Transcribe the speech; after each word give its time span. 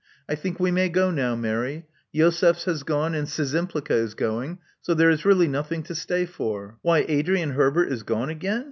I 0.27 0.33
think 0.33 0.59
we 0.59 0.71
may 0.71 0.89
go 0.89 1.11
now, 1.11 1.35
Mary. 1.35 1.85
Josefs 2.11 2.65
has 2.65 2.81
gone; 2.81 3.13
and 3.13 3.27
Szczympliga 3.27 3.91
is 3.91 4.15
going, 4.15 4.57
so 4.81 4.95
there 4.95 5.11
is 5.11 5.25
really 5.25 5.47
nothing 5.47 5.83
to 5.83 5.93
stay 5.93 6.25
for. 6.25 6.79
Why 6.81 7.05
Adrian 7.07 7.51
Herbert 7.51 7.91
is 7.91 8.01
gone 8.01 8.31
again 8.31 8.59